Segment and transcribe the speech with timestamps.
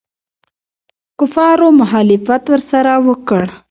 [1.19, 3.43] کفارو مخالفت ورسره وکړ.